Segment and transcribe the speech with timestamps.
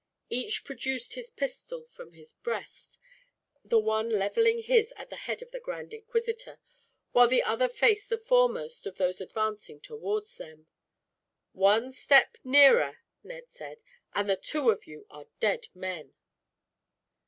[0.31, 2.97] Each produced his pistol from his breast,
[3.63, 6.59] the one leveling his at the head of the grand inquisitor,
[7.11, 10.65] while the other faced the foremost of those advancing towards them.
[11.51, 13.83] "One step nearer," Ned said,
[14.15, 16.15] "and the two of you are dead men."